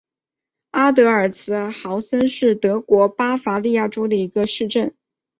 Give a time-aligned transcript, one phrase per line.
[0.71, 4.95] 阿德尔茨豪森是德国巴伐利亚州的一个市镇。